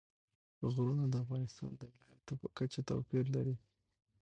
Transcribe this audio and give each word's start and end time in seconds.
غرونه 0.73 1.05
د 1.09 1.15
افغانستان 1.23 1.71
د 1.77 1.81
ولایاتو 1.93 2.33
په 2.41 2.47
کچه 2.57 2.79
توپیر 2.89 3.25
لري. 3.35 3.55